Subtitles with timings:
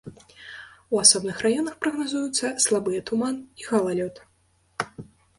[0.93, 4.15] У асобных раёнах прагназуюцца слабыя туман і галалёд.